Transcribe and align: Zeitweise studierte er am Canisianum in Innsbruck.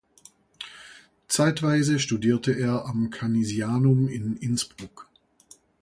Zeitweise 1.27 1.99
studierte 1.99 2.53
er 2.53 2.87
am 2.87 3.11
Canisianum 3.11 4.07
in 4.07 4.35
Innsbruck. 4.35 5.07